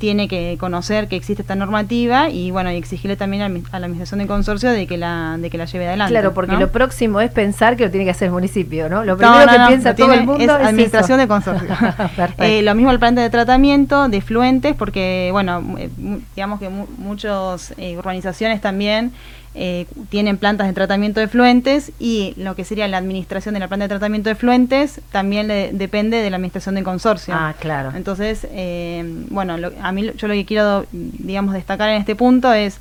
tiene 0.00 0.28
que 0.28 0.56
conocer 0.58 1.08
que 1.08 1.14
existe 1.16 1.42
esta 1.42 1.54
normativa 1.54 2.30
y 2.30 2.50
bueno 2.50 2.72
y 2.72 2.76
exigirle 2.76 3.16
también 3.16 3.42
a, 3.42 3.46
a 3.46 3.78
la 3.78 3.84
administración 3.86 4.18
del 4.18 4.28
consorcio 4.28 4.70
de 4.70 4.86
que 4.86 4.96
la 4.96 5.36
de 5.38 5.50
que 5.50 5.58
la 5.58 5.66
lleve 5.66 5.86
adelante 5.86 6.10
Claro, 6.12 6.32
porque 6.32 6.52
¿no? 6.54 6.58
lo 6.60 6.72
próximo 6.72 7.20
es 7.20 7.30
pensar 7.30 7.76
que 7.76 7.84
lo 7.84 7.90
tiene 7.90 8.06
que 8.06 8.12
hacer 8.12 8.26
el 8.28 8.32
municipio, 8.32 8.88
¿no? 8.88 9.04
Lo 9.04 9.18
primero 9.18 9.44
no, 9.44 9.52
que 9.52 9.66
piensa 9.68 9.94
todo 9.94 10.12
el 10.14 10.24
mundo 10.24 10.42
es 10.42 10.48
es, 10.50 10.66
administración 10.66 11.20
eso. 11.20 11.22
de 11.22 11.28
consorcio. 11.28 11.68
Eh, 12.38 12.62
lo 12.62 12.74
mismo 12.74 12.90
el 12.90 12.98
planta 12.98 13.20
de 13.20 13.28
tratamiento 13.30 14.08
de 14.08 14.20
fluentes, 14.22 14.74
porque 14.74 15.28
bueno, 15.32 15.62
eh, 15.78 15.90
digamos 16.34 16.58
que 16.60 16.68
mu- 16.70 16.86
muchas 16.96 17.74
urbanizaciones 17.98 18.60
también 18.62 19.12
eh, 19.54 19.86
tienen 20.10 20.36
plantas 20.38 20.68
de 20.68 20.72
tratamiento 20.72 21.18
de 21.18 21.26
fluentes 21.26 21.90
y 21.98 22.34
lo 22.36 22.54
que 22.54 22.64
sería 22.64 22.86
la 22.86 22.98
administración 22.98 23.52
de 23.54 23.60
la 23.60 23.66
planta 23.68 23.84
de 23.84 23.88
tratamiento 23.88 24.28
de 24.28 24.36
fluentes 24.36 25.00
también 25.10 25.48
le- 25.48 25.72
depende 25.72 26.18
de 26.18 26.30
la 26.30 26.36
administración 26.36 26.76
del 26.76 26.84
consorcio. 26.84 27.34
Ah, 27.36 27.54
claro. 27.58 27.92
Entonces, 27.96 28.46
eh, 28.52 29.02
bueno, 29.30 29.58
lo- 29.58 29.72
a 29.82 29.90
mí 29.92 30.02
lo- 30.02 30.12
yo 30.14 30.28
lo 30.28 30.34
que 30.34 30.44
quiero, 30.44 30.86
digamos, 30.92 31.54
destacar 31.54 31.88
en 31.88 31.96
este 31.96 32.14
punto 32.14 32.52
es 32.52 32.78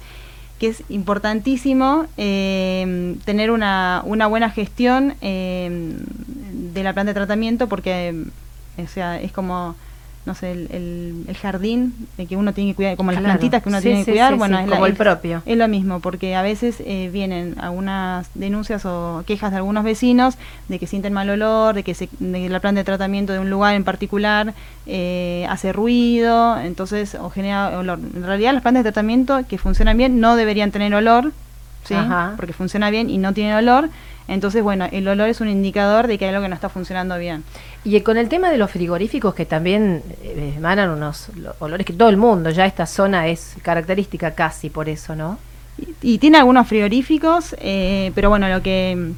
que 0.59 0.67
es 0.67 0.83
importantísimo 0.89 2.05
eh, 2.17 3.15
tener 3.25 3.49
una, 3.51 4.01
una 4.05 4.27
buena 4.27 4.49
gestión 4.51 5.15
eh, 5.21 5.93
de 6.73 6.83
la 6.83 6.93
planta 6.93 7.11
de 7.11 7.13
tratamiento 7.15 7.67
porque, 7.67 8.25
o 8.77 8.87
sea, 8.87 9.19
es 9.19 9.31
como 9.31 9.75
no 10.25 10.35
sé, 10.35 10.51
el, 10.51 10.67
el- 10.71 11.25
el 11.27 11.37
jardín 11.37 11.93
de 12.17 12.25
que 12.27 12.35
uno 12.35 12.53
tiene 12.53 12.71
que 12.71 12.75
cuidar, 12.75 12.97
como 12.97 13.11
las 13.11 13.21
plantitas 13.21 13.63
que 13.63 13.69
uno 13.69 13.79
Sí, 13.79 13.83
tiene 13.83 13.99
sí, 13.99 14.05
que 14.05 14.11
cuidar, 14.11 14.33
sí, 14.33 14.37
bueno, 14.37 14.59
es 14.59 14.67
la- 14.67 14.85
el 14.85 14.93
propio. 14.93 15.41
es 15.45 15.57
lo 15.57 15.67
mismo, 15.67 16.01
porque 16.01 16.35
a 16.35 16.41
veces 16.41 16.75
eh, 16.85 17.09
vienen 17.11 17.55
algunas 17.59 18.27
denuncias 18.35 18.85
o 18.85 19.23
quejas 19.25 19.51
de 19.51 19.57
algunos 19.57 19.83
vecinos 19.83 20.37
de 20.67 20.77
que 20.77 20.85
sienten 20.87 21.13
mal 21.13 21.29
olor, 21.29 21.73
de 21.73 21.83
que, 21.83 21.93
se, 21.95 22.09
de 22.19 22.39
que 22.41 22.49
la 22.49 22.59
planta 22.59 22.79
de 22.79 22.85
tratamiento 22.85 23.33
de 23.33 23.39
un 23.39 23.49
lugar 23.49 23.73
en 23.75 23.83
particular 23.83 24.53
eh, 24.85 25.45
hace 25.49 25.71
ruido, 25.73 26.59
entonces 26.59 27.15
o 27.15 27.29
genera 27.29 27.77
olor. 27.79 27.99
En 27.99 28.23
realidad 28.23 28.53
las 28.53 28.61
plantas 28.61 28.83
de 28.83 28.91
tratamiento 28.91 29.39
que 29.47 29.57
funcionan 29.57 29.97
bien 29.97 30.19
no 30.19 30.35
deberían 30.35 30.71
tener 30.71 30.93
olor, 30.93 31.31
¿sí? 31.85 31.93
Ajá. 31.95 32.33
porque 32.35 32.53
funciona 32.53 32.89
bien 32.89 33.09
y 33.09 33.17
no 33.17 33.33
tienen 33.33 33.53
olor. 33.55 33.89
Entonces, 34.29 34.63
bueno, 34.63 34.87
el 34.91 35.07
olor 35.07 35.27
es 35.29 35.41
un 35.41 35.49
indicador 35.49 36.07
de 36.07 36.17
que 36.17 36.25
hay 36.25 36.29
algo 36.29 36.43
que 36.43 36.49
no 36.49 36.55
está 36.55 36.69
funcionando 36.69 37.17
bien. 37.17 37.43
Y 37.83 37.99
con 38.01 38.17
el 38.17 38.29
tema 38.29 38.49
de 38.51 38.57
los 38.57 38.69
frigoríficos 38.71 39.33
que 39.33 39.45
también 39.45 40.03
eh, 40.23 40.53
emanan 40.57 40.89
unos 40.91 41.29
lo- 41.35 41.55
olores 41.59 41.85
que 41.85 41.93
todo 41.93 42.09
el 42.09 42.17
mundo, 42.17 42.49
ya 42.51 42.65
esta 42.65 42.85
zona 42.85 43.27
es 43.27 43.55
característica 43.61 44.31
casi 44.31 44.69
por 44.69 44.87
eso, 44.87 45.15
¿no? 45.15 45.37
Y, 45.77 46.13
y 46.13 46.17
tiene 46.19 46.37
algunos 46.37 46.67
frigoríficos, 46.67 47.55
eh, 47.59 48.11
pero 48.15 48.29
bueno, 48.29 48.47
lo 48.49 48.61
que 48.61 49.11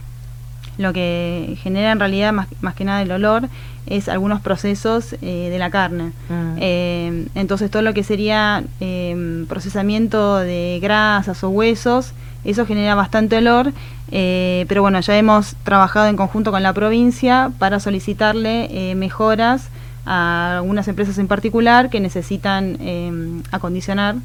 lo 0.78 0.94
que 0.94 1.58
genera 1.62 1.92
en 1.92 2.00
realidad 2.00 2.32
más, 2.34 2.48
más 2.62 2.74
que 2.76 2.86
nada 2.86 3.02
el 3.02 3.12
olor 3.12 3.50
es 3.88 4.08
algunos 4.08 4.42
procesos 4.42 5.14
eh, 5.22 5.50
de 5.52 5.60
la 5.60 5.70
carne. 5.70 6.12
Mm. 6.30 6.56
Eh, 6.60 7.26
entonces 7.36 7.70
todo 7.70 7.82
lo 7.82 7.94
que 7.94 8.04
sería 8.04 8.64
eh, 8.80 9.46
procesamiento 9.50 10.38
de 10.38 10.80
grasas 10.82 11.44
o 11.44 11.50
huesos, 11.50 12.14
eso 12.44 12.66
genera 12.66 12.96
bastante 12.96 13.38
olor, 13.38 13.72
eh, 14.12 14.66
pero 14.68 14.82
bueno, 14.82 15.00
ya 15.00 15.18
hemos 15.18 15.56
trabajado 15.64 16.08
en 16.08 16.18
conjunto 16.18 16.52
con 16.52 16.64
la 16.64 16.74
provincia 16.74 17.52
para 17.60 17.80
solicitarle 17.80 18.68
eh, 18.92 18.96
mejoras 18.96 19.70
a 20.06 20.58
algunas 20.58 20.88
empresas 20.88 21.18
en 21.20 21.28
particular 21.28 21.90
que 21.90 22.00
necesitan 22.00 22.78
eh, 22.82 23.42
acondicionar 23.52 24.16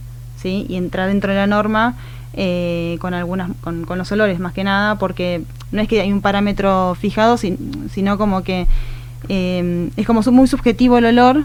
¿sí? 0.41 0.65
y 0.69 0.77
entrar 0.77 1.09
dentro 1.09 1.33
de 1.33 1.37
la 1.39 1.47
norma 1.47 1.95
eh, 2.33 2.97
con 3.01 3.13
algunas 3.15 3.51
con, 3.61 3.85
con 3.85 3.99
los 3.99 4.11
olores 4.13 4.39
más 4.39 4.53
que 4.55 4.65
nada 4.65 4.97
porque 4.97 5.43
no 5.73 5.81
es 5.83 5.89
que 5.89 6.01
hay 6.01 6.13
un 6.13 6.21
parámetro 6.23 6.95
fijado 6.99 7.37
sin- 7.37 7.89
sino 7.93 8.17
como 8.19 8.43
que 8.43 8.67
eh, 9.29 9.91
es 9.97 10.07
como 10.07 10.21
muy 10.33 10.47
subjetivo 10.47 10.99
el 10.99 11.07
olor 11.07 11.45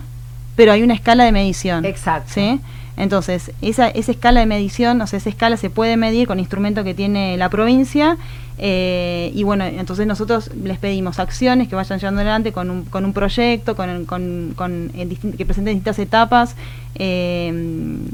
pero 0.56 0.72
hay 0.72 0.84
una 0.84 0.94
escala 0.94 1.24
de 1.26 1.32
medición 1.32 1.84
Exacto. 1.86 2.32
¿sí? 2.34 2.60
Entonces 2.98 3.52
esa, 3.62 3.88
escala 3.88 4.42
de 4.42 4.46
medición 4.46 5.02
o 5.02 5.08
sea 5.08 5.18
esa 5.18 5.30
escala 5.30 5.58
se 5.58 5.70
puede 5.70 5.98
medir 5.98 6.28
con 6.28 6.40
instrumento 6.40 6.84
que 6.84 6.94
tiene 6.94 7.38
la 7.38 7.50
provincia 7.50 8.18
eh, 8.58 9.32
y 9.34 9.44
bueno 9.44 9.66
entonces 9.66 10.06
nosotros 10.08 10.52
les 10.64 10.78
pedimos 10.78 11.20
acciones 11.20 11.68
que 11.68 11.76
vayan 11.76 12.00
llevando 12.00 12.22
adelante 12.22 12.52
con 12.52 12.70
un, 12.70 12.84
con 12.86 13.06
un 13.06 13.14
proyecto 13.14 13.76
con, 13.76 14.06
con, 14.06 14.54
con, 14.56 14.92
eh, 14.96 15.08
que 15.38 15.46
presenten 15.46 15.74
distintas 15.76 16.00
etapas 16.00 16.56
eh, 16.96 17.52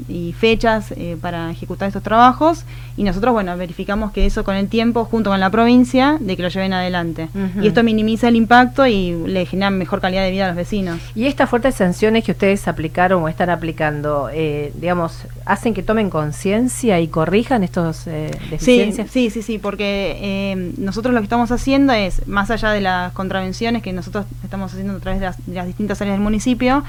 y 0.08 0.32
fechas 0.32 0.92
eh, 0.92 1.16
para 1.20 1.50
ejecutar 1.50 1.88
estos 1.88 2.02
trabajos. 2.02 2.64
Y 2.96 3.02
nosotros 3.02 3.32
bueno 3.32 3.56
verificamos 3.56 4.12
que 4.12 4.24
eso 4.24 4.44
con 4.44 4.54
el 4.54 4.68
tiempo 4.68 5.04
junto 5.04 5.30
con 5.30 5.40
la 5.40 5.50
provincia 5.50 6.16
de 6.20 6.36
que 6.36 6.42
lo 6.42 6.48
lleven 6.48 6.72
adelante. 6.72 7.28
Y 7.60 7.66
esto 7.68 7.82
minimiza 7.82 8.28
el 8.28 8.36
impacto 8.36 8.86
y 8.86 9.12
le 9.26 9.46
genera 9.46 9.70
mejor 9.70 10.00
calidad 10.00 10.22
de 10.22 10.30
vida 10.30 10.44
a 10.44 10.48
los 10.48 10.56
vecinos. 10.56 11.00
Y 11.14 11.26
estas 11.26 11.50
fuertes 11.50 11.74
sanciones 11.74 12.24
que 12.24 12.32
ustedes 12.32 12.66
aplicaron 12.68 13.22
o 13.22 13.28
están 13.28 13.50
aplicando, 13.50 14.30
eh, 14.32 14.72
digamos, 14.76 15.24
hacen 15.44 15.74
que 15.74 15.82
tomen 15.82 16.08
conciencia 16.08 17.00
y 17.00 17.08
corrijan 17.08 17.62
estos 17.64 17.98
Sí, 17.98 18.10
deficiencias. 18.50 19.10
sí, 19.10 19.30
sí, 19.30 19.42
sí, 19.42 19.58
porque 19.58 20.18
eh, 20.28 20.72
nosotros 20.78 21.14
lo 21.14 21.20
que 21.20 21.24
estamos 21.24 21.50
haciendo 21.50 21.92
es, 21.92 22.26
más 22.26 22.50
allá 22.50 22.70
de 22.70 22.80
las 22.80 23.12
contravenciones 23.12 23.82
que 23.82 23.92
nosotros 23.92 24.26
estamos 24.44 24.72
haciendo 24.72 24.94
a 24.96 25.00
través 25.00 25.20
de 25.20 25.26
las, 25.26 25.36
de 25.46 25.54
las 25.54 25.66
distintas 25.66 26.00
áreas 26.02 26.14
del 26.16 26.22
municipio, 26.22 26.84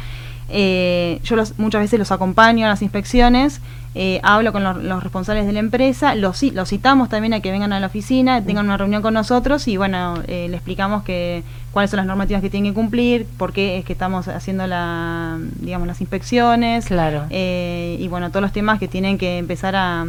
eh, 0.51 1.19
yo 1.23 1.35
los, 1.35 1.57
muchas 1.59 1.81
veces 1.81 1.99
los 1.99 2.11
acompaño 2.11 2.65
a 2.65 2.69
las 2.69 2.81
inspecciones, 2.81 3.61
eh, 3.95 4.19
hablo 4.23 4.51
con 4.51 4.63
los, 4.63 4.83
los 4.83 5.03
responsables 5.03 5.45
de 5.45 5.53
la 5.53 5.59
empresa, 5.59 6.15
los, 6.15 6.41
ci- 6.41 6.51
los 6.53 6.69
citamos 6.69 7.09
también 7.09 7.33
a 7.33 7.39
que 7.39 7.51
vengan 7.51 7.71
a 7.73 7.79
la 7.79 7.87
oficina, 7.87 8.41
tengan 8.43 8.65
una 8.65 8.77
reunión 8.77 9.01
con 9.01 9.13
nosotros 9.13 9.67
y 9.67 9.77
bueno, 9.77 10.15
eh, 10.27 10.47
le 10.49 10.55
explicamos 10.57 11.03
que 11.03 11.43
cuáles 11.71 11.91
son 11.91 11.97
las 11.97 12.05
normativas 12.07 12.41
que 12.41 12.49
tienen 12.49 12.71
que 12.71 12.75
cumplir, 12.75 13.25
por 13.37 13.53
qué 13.53 13.77
es 13.77 13.85
que 13.85 13.93
estamos 13.93 14.27
haciendo 14.27 14.65
la, 14.67 15.37
digamos, 15.59 15.87
las 15.87 16.01
inspecciones, 16.01 16.85
Claro. 16.85 17.25
eh, 17.29 17.97
y 17.99 18.07
bueno, 18.07 18.29
todos 18.29 18.41
los 18.41 18.51
temas 18.51 18.79
que 18.79 18.87
tienen 18.87 19.17
que 19.17 19.37
empezar 19.37 19.75
a, 19.75 20.05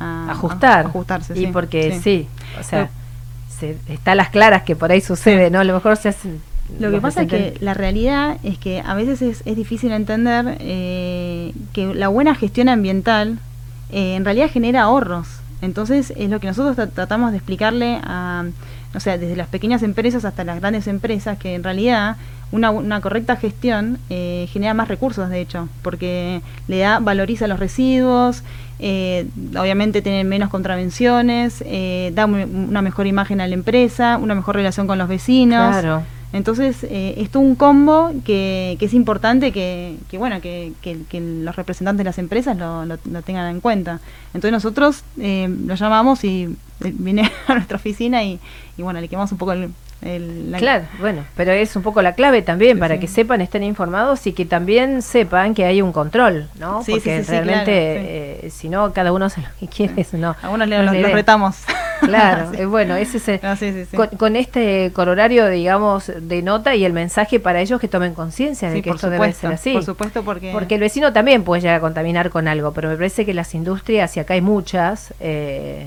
a- 0.00 0.30
ajustar. 0.30 0.86
a 0.86 0.88
ajustarse. 0.88 1.34
y 1.38 1.46
sí, 1.46 1.50
porque 1.52 1.92
sí. 1.92 2.00
sí, 2.02 2.28
o 2.60 2.62
sea, 2.62 2.90
se, 3.58 3.76
está 3.88 4.12
a 4.12 4.14
las 4.14 4.30
claras 4.30 4.62
que 4.62 4.76
por 4.76 4.90
ahí 4.90 5.00
sucede, 5.00 5.50
¿no? 5.50 5.60
A 5.60 5.64
lo 5.64 5.74
mejor 5.74 5.96
se 5.96 6.08
hacen. 6.10 6.40
Lo 6.80 6.90
que 6.90 7.00
pasa 7.00 7.22
es 7.22 7.28
que 7.28 7.56
la 7.60 7.74
realidad 7.74 8.38
es 8.42 8.58
que 8.58 8.80
a 8.84 8.94
veces 8.94 9.22
es, 9.22 9.42
es 9.44 9.56
difícil 9.56 9.92
entender 9.92 10.56
eh, 10.60 11.52
que 11.72 11.94
la 11.94 12.08
buena 12.08 12.34
gestión 12.34 12.68
ambiental 12.68 13.38
eh, 13.92 14.16
en 14.16 14.24
realidad 14.24 14.50
genera 14.50 14.82
ahorros. 14.82 15.28
Entonces 15.62 16.12
es 16.16 16.28
lo 16.28 16.40
que 16.40 16.48
nosotros 16.48 16.76
tra- 16.76 16.90
tratamos 16.92 17.30
de 17.30 17.38
explicarle 17.38 18.00
a, 18.02 18.44
o 18.96 19.00
sea, 19.00 19.18
desde 19.18 19.36
las 19.36 19.48
pequeñas 19.48 19.82
empresas 19.82 20.24
hasta 20.24 20.42
las 20.42 20.58
grandes 20.58 20.86
empresas, 20.86 21.38
que 21.38 21.54
en 21.54 21.62
realidad 21.62 22.16
una, 22.50 22.70
una 22.70 23.00
correcta 23.00 23.36
gestión 23.36 23.98
eh, 24.08 24.48
genera 24.50 24.72
más 24.72 24.88
recursos, 24.88 25.28
de 25.28 25.40
hecho, 25.40 25.68
porque 25.82 26.40
le 26.66 26.78
da, 26.78 26.98
valoriza 26.98 27.46
los 27.46 27.60
residuos, 27.60 28.42
eh, 28.78 29.26
obviamente 29.58 30.00
tienen 30.00 30.28
menos 30.28 30.48
contravenciones, 30.48 31.62
eh, 31.66 32.10
da 32.14 32.24
una 32.24 32.82
mejor 32.82 33.06
imagen 33.06 33.40
a 33.40 33.46
la 33.46 33.54
empresa, 33.54 34.16
una 34.16 34.34
mejor 34.34 34.56
relación 34.56 34.86
con 34.86 34.96
los 34.98 35.08
vecinos. 35.08 35.70
Claro. 35.72 36.02
Entonces, 36.32 36.84
eh, 36.84 37.14
es 37.18 37.30
todo 37.30 37.42
un 37.42 37.54
combo 37.54 38.12
que, 38.24 38.76
que 38.78 38.86
es 38.86 38.94
importante 38.94 39.52
que, 39.52 39.96
que 40.10 40.18
bueno, 40.18 40.40
que, 40.40 40.72
que- 40.82 40.96
los 41.20 41.56
representantes 41.56 41.98
de 41.98 42.04
las 42.04 42.18
empresas 42.18 42.56
lo, 42.56 42.84
lo- 42.84 42.98
lo 43.10 43.22
tengan 43.22 43.48
en 43.54 43.60
cuenta. 43.60 44.00
Entonces 44.34 44.52
nosotros 44.52 45.02
eh, 45.20 45.48
lo 45.66 45.74
llamamos 45.76 46.24
y 46.24 46.44
eh, 46.84 46.92
viene 46.94 47.30
a 47.46 47.54
nuestra 47.54 47.76
oficina 47.76 48.22
y, 48.24 48.38
y 48.76 48.82
bueno, 48.82 49.00
le 49.00 49.08
quemamos 49.08 49.32
un 49.32 49.38
poco 49.38 49.52
el... 49.52 49.70
el- 50.02 50.50
la- 50.50 50.58
Claro, 50.58 50.84
bueno, 51.00 51.24
pero 51.36 51.52
es 51.52 51.74
un 51.76 51.82
poco 51.82 52.02
la 52.02 52.14
clave 52.14 52.42
también 52.42 52.76
Sí, 52.76 52.80
para 52.80 52.94
sí. 52.96 53.00
que 53.00 53.06
sepan, 53.08 53.40
estén 53.40 53.62
informados 53.62 54.26
y 54.26 54.32
que 54.32 54.44
también 54.44 55.00
sepan 55.02 55.54
que 55.54 55.64
hay 55.64 55.80
un 55.80 55.92
control, 55.92 56.48
¿no? 56.58 56.82
Sí, 56.82 56.92
Porque 56.92 57.22
realmente, 57.22 57.64
claro, 57.64 58.08
eh, 58.46 58.50
si 58.52 58.68
no, 58.68 58.92
cada 58.92 59.12
uno 59.12 59.24
hace 59.26 59.40
lo 59.40 59.48
que 59.58 59.68
quiere, 59.68 59.94
eso 59.96 60.18
no. 60.18 60.36
Algunos 60.42 60.68
le- 60.68 60.82
no 60.82 60.92
los, 60.92 61.12
retamos. 61.12 61.56
Claro, 62.00 62.50
Sí. 62.56 62.64
bueno, 62.64 62.96
ese 62.96 63.16
es 63.18 63.28
el- 63.28 63.40
No, 63.42 63.56
sí, 63.56 63.72
sí, 63.72 63.84
sí. 63.90 63.96
Con, 63.96 64.08
con 64.08 64.36
este 64.36 64.90
corolario, 64.92 65.48
digamos, 65.48 66.10
de 66.20 66.42
nota 66.42 66.74
y 66.74 66.84
el 66.84 66.92
mensaje 66.92 67.40
para 67.40 67.60
ellos 67.60 67.80
que 67.80 67.88
tomen 67.88 68.14
conciencia 68.14 68.70
de 68.70 68.82
que 68.82 68.90
esto 68.90 69.08
debe 69.10 69.16
supuesto, 69.32 69.40
ser 69.40 69.52
así. 69.52 69.72
por 69.72 69.84
supuesto, 69.84 70.22
porque- 70.22 70.52
Porque 70.52 70.74
el 70.76 70.80
vecino 70.80 71.12
también 71.12 71.42
puede 71.44 71.62
llegar 71.62 71.76
a 71.76 71.80
contaminar 71.80 72.30
con 72.30 72.48
algo, 72.48 72.72
pero 72.72 72.88
me 72.88 72.96
parece 72.96 73.24
que 73.26 73.34
las 73.34 73.54
industrias, 73.54 74.16
y 74.16 74.20
acá 74.20 74.34
hay 74.34 74.40
muchas, 74.40 75.12
eh, 75.20 75.86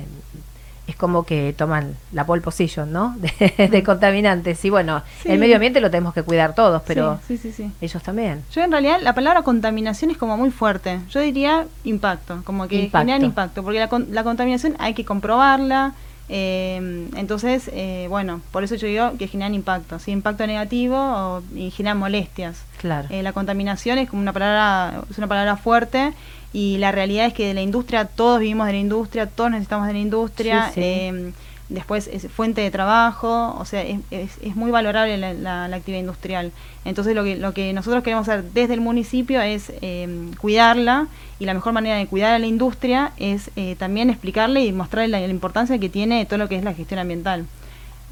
es 0.89 0.96
como 0.96 1.24
que 1.24 1.53
toman 1.58 1.96
la 2.12 2.25
pole 2.25 2.41
position, 2.41 2.91
¿no? 2.91 3.15
De, 3.19 3.67
de 3.67 3.84
contaminantes. 3.84 4.63
Y 4.65 4.69
bueno, 4.69 5.01
Sí. 5.24 5.29
el 5.31 5.39
medio 5.39 5.55
ambiente 5.55 5.79
lo 5.81 5.89
tenemos 5.91 6.13
que 6.13 6.24
cuidar 6.24 6.55
todos, 6.55 6.81
pero 6.86 7.19
Sí, 7.27 7.38
sí, 7.38 7.72
ellos 7.81 8.01
también. 8.03 8.43
Yo 8.51 8.62
en 8.63 8.72
realidad 8.72 8.98
la 9.01 9.13
palabra 9.13 9.41
contaminación 9.43 10.12
es 10.12 10.17
como 10.17 10.38
muy 10.38 10.50
fuerte. 10.51 11.00
Yo 11.10 11.19
diría 11.19 11.65
impacto, 11.84 12.41
como 12.43 12.67
que 12.67 12.75
Impacto. 12.84 13.00
generan 13.00 13.24
impacto, 13.24 13.63
porque 13.63 13.79
la, 13.79 13.89
la 14.12 14.24
contaminación 14.24 14.75
hay 14.79 14.93
que 14.93 15.05
comprobarla. 15.05 15.93
Eh, 16.29 17.07
entonces, 17.15 17.69
eh, 17.74 18.05
bueno, 18.09 18.41
por 18.51 18.63
eso 18.63 18.75
yo 18.75 18.88
digo 18.88 19.17
que 19.17 19.27
generan 19.27 19.55
impacto, 19.55 19.98
¿sí? 20.00 20.12
impacto 20.12 20.45
negativo 20.45 20.95
o, 20.98 21.43
y 21.55 21.71
generan 21.71 21.98
molestias. 21.98 22.63
Claro. 22.77 23.07
Eh, 23.09 23.24
la 23.24 23.33
contaminación 23.33 23.98
es 23.98 24.09
como 24.09 24.21
una 24.21 24.31
palabra, 24.31 25.01
es 25.09 25.17
una 25.17 25.27
palabra 25.27 25.57
fuerte 25.57 26.13
y 26.53 26.77
la 26.77 26.91
realidad 26.91 27.25
es 27.25 27.33
que 27.33 27.48
de 27.48 27.53
la 27.53 27.62
industria 27.62 28.05
todos 28.05 28.39
vivimos 28.39 28.67
de 28.67 28.74
la 28.74 28.79
industria, 28.79 29.25
todos 29.25 29.51
necesitamos 29.51 29.88
de 29.88 29.93
la 29.93 30.00
industria. 30.00 30.71
Sí, 30.74 30.81
sí. 30.81 31.33
Después 31.69 32.07
es 32.11 32.27
fuente 32.31 32.61
de 32.61 32.71
trabajo, 32.71 33.55
o 33.57 33.63
sea, 33.65 33.83
es, 33.83 33.99
es, 34.11 34.55
muy 34.55 34.71
valorable 34.71 35.17
la, 35.17 35.33
la- 35.33 35.67
la 35.67 35.75
actividad 35.77 35.99
industrial. 36.01 36.51
Entonces 36.85 37.15
lo 37.15 37.23
que, 37.23 37.35
lo 37.38 37.53
que 37.53 37.71
nosotros 37.73 38.03
queremos 38.03 38.27
hacer 38.27 38.43
desde 38.53 38.73
el 38.73 38.81
municipio 38.81 39.41
es 39.41 39.71
eh, 39.81 40.07
cuidarla 40.39 41.07
y 41.39 41.45
la 41.45 41.53
mejor 41.53 41.73
manera 41.73 41.95
de 41.97 42.07
cuidar 42.07 42.33
a 42.33 42.39
la 42.39 42.47
industria 42.47 43.11
es 43.17 43.51
eh, 43.55 43.75
también 43.77 44.09
explicarle 44.09 44.65
y 44.65 44.71
mostrarle 44.73 45.19
la 45.19 45.27
importancia 45.27 45.77
que 45.77 45.89
tiene 45.89 46.25
todo 46.25 46.39
lo 46.39 46.49
que 46.49 46.55
es 46.55 46.63
la 46.63 46.73
gestión 46.73 46.99
ambiental. 46.99 47.45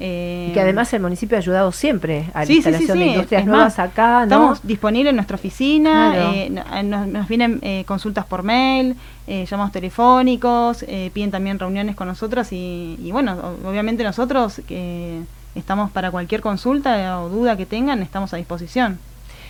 Eh, 0.00 0.48
Y 0.50 0.52
que 0.52 0.60
además 0.60 0.92
el 0.92 1.00
municipio 1.02 1.36
ha 1.36 1.40
ayudado 1.40 1.72
siempre 1.72 2.26
a 2.32 2.40
la 2.40 2.46
Sí, 2.46 2.56
instalación 2.56 2.92
sí, 2.98 2.98
de 2.98 3.06
industrias 3.06 3.42
es 3.42 3.46
nuevas 3.48 3.78
más, 3.78 3.78
acá, 3.78 4.18
¿no? 4.18 4.22
Estamos 4.24 4.60
disponibles 4.66 5.10
en 5.10 5.16
nuestra 5.16 5.34
oficina, 5.34 6.12
Claro. 6.14 6.32
eh, 6.34 6.52
eh, 6.78 6.82
nos, 6.84 7.06
nos 7.08 7.26
vienen 7.28 7.58
eh, 7.62 7.84
consultas 7.86 8.24
por 8.24 8.42
mail, 8.42 8.96
llamados 9.26 9.72
telefónicos, 9.72 10.84
piden 11.12 11.30
también 11.30 11.58
reuniones 11.58 11.94
con 11.96 12.08
nosotros 12.08 12.50
y, 12.52 12.98
y 13.02 13.12
bueno, 13.12 13.36
obviamente 13.66 14.02
nosotros 14.02 14.62
que 14.66 15.20
estamos 15.54 15.90
para 15.90 16.10
cualquier 16.10 16.40
consulta 16.40 17.20
o 17.20 17.28
duda 17.28 17.56
que 17.56 17.66
tengan, 17.66 18.00
estamos 18.02 18.32
a 18.32 18.36
disposición. 18.38 18.98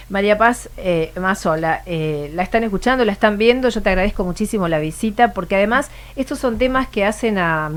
María 0.08 0.38
Paz 0.38 0.70
eh, 0.78 1.12
Mazola, 1.20 1.82
eh, 1.86 2.30
la 2.34 2.42
están 2.42 2.64
escuchando, 2.64 3.04
la 3.04 3.12
están 3.12 3.36
viendo, 3.36 3.68
yo 3.68 3.82
te 3.82 3.90
agradezco 3.90 4.24
muchísimo 4.24 4.66
la 4.66 4.78
visita, 4.78 5.32
porque 5.34 5.54
además 5.56 5.90
estos 6.16 6.38
son 6.38 6.56
temas 6.56 6.88
que 6.88 7.04
hacen 7.04 7.36
a, 7.38 7.70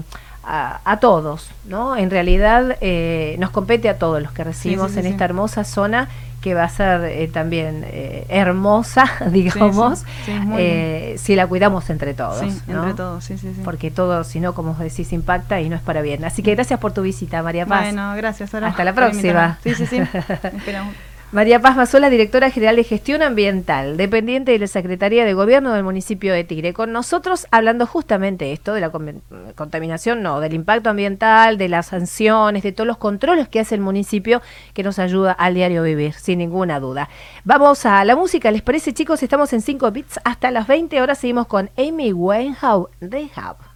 a, 0.44 0.82
a 0.84 1.00
todos, 1.00 1.50
¿no? 1.66 1.96
En 1.96 2.10
realidad 2.10 2.78
eh, 2.82 3.36
nos 3.40 3.52
compete 3.52 3.90
a 3.90 3.98
todos 3.98 4.22
los 4.22 4.32
que 4.32 4.44
recibimos 4.44 4.92
sí, 4.92 5.00
en 5.00 5.06
sí. 5.06 5.12
esta 5.12 5.26
hermosa 5.26 5.64
zona 5.64 6.10
que 6.42 6.56
va 6.56 6.64
a 6.64 6.70
ser 6.70 7.06
eh, 7.06 7.28
también 7.28 7.86
eh, 7.88 8.26
hermosa, 8.28 9.06
digamos, 9.32 10.04
eh, 10.28 11.16
si 11.18 11.36
la 11.36 11.48
cuidamos 11.48 11.90
entre 11.90 12.14
todos. 12.14 12.40
Sí, 12.40 12.62
¿no? 12.68 12.80
entre 12.80 12.96
todos, 12.96 13.24
sí, 13.24 13.38
sí, 13.38 13.54
sí. 13.56 13.62
Porque 13.64 13.92
todo, 13.92 14.24
si 14.24 14.40
no, 14.40 14.54
como 14.54 14.74
decís, 14.74 15.14
impacta 15.14 15.62
y 15.62 15.70
no 15.70 15.76
es 15.76 15.82
para 15.82 16.02
bien. 16.02 16.26
Así 16.26 16.42
que 16.42 16.56
gracias 16.56 16.80
por 16.80 16.92
tu 16.92 17.04
visita, 17.04 17.44
María 17.44 17.66
Paz. 17.66 17.84
Bueno, 17.84 18.14
gracias. 18.16 18.50
Sara, 18.50 18.68
Hasta 18.68 18.84
la 18.84 18.94
próxima. 18.94 19.60
Sí, 19.64 19.76
sí, 19.76 19.86
sí. 19.86 19.98
Esperamos. 20.44 20.96
María 21.32 21.62
Paz 21.62 21.78
Mazola, 21.78 22.10
directora 22.10 22.50
general 22.52 22.76
de 22.76 22.84
gestión 22.84 23.22
ambiental, 23.22 23.96
dependiente 23.96 24.52
de 24.52 24.60
la 24.60 24.68
Secretaría 24.68 25.24
de 25.24 25.34
Gobierno 25.34 25.72
del 25.72 25.82
municipio 25.84 26.34
de 26.34 26.44
Tigre. 26.44 26.74
Con 26.74 26.92
nosotros 26.92 27.48
hablando 27.52 27.88
justamente 27.88 28.52
esto 28.52 28.74
de 28.74 28.82
la 28.82 28.90
con- 28.90 29.22
contaminación, 29.56 30.22
no, 30.24 30.42
del 30.42 30.54
impacto 30.54 30.90
ambiental, 30.90 31.58
de 31.58 31.70
las 31.70 31.86
sanciones, 31.86 32.64
de 32.64 32.74
todos 32.74 32.86
los 32.86 32.98
controles 32.98 33.48
que 33.48 33.62
hace 33.62 33.76
el 33.76 33.82
municipio 33.82 34.42
que 34.74 34.84
nos 34.84 35.00
ayuda 35.00 35.32
al 35.32 35.54
diario 35.54 35.84
vivir, 35.84 36.12
sin 36.14 36.40
ninguna 36.40 36.82
duda. 36.82 37.08
Vamos 37.46 37.86
a 37.86 38.04
la 38.04 38.18
música, 38.18 38.52
¿les 38.52 38.62
parece 38.62 38.94
chicos? 38.94 39.24
Estamos 39.24 39.54
en 39.54 39.62
5 39.62 39.90
bits 39.90 40.20
hasta 40.26 40.52
las 40.52 40.68
20 40.68 41.02
horas, 41.02 41.18
seguimos 41.20 41.48
con 41.48 41.70
Amy 41.78 42.12
Winehouse 42.12 42.90
Rehab. 43.00 43.71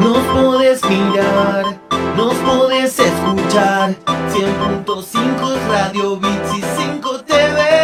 Nos 0.00 0.18
podés 0.32 0.84
mirar, 0.84 1.80
nos 2.16 2.34
podés 2.34 2.98
escuchar. 2.98 3.94
100.5 4.32 5.68
Radio 5.68 6.16
Bits 6.16 6.56
y 6.56 6.62
5 6.82 7.20
TV. 7.24 7.77